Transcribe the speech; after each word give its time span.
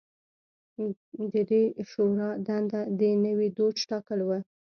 د 1.31 1.33
دې 1.49 1.63
شورا 1.89 2.29
دنده 2.47 2.81
د 2.99 3.01
نوي 3.25 3.49
دوج 3.57 3.77
ټاکل 3.89 4.19
و 4.23 4.29